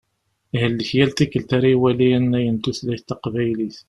Ihellek 0.55 0.89
yal 0.97 1.11
tikelt 1.17 1.49
ara 1.57 1.67
iwali 1.73 2.07
annay 2.17 2.47
n 2.49 2.57
tutlayt 2.63 3.03
taqbaylit. 3.09 3.77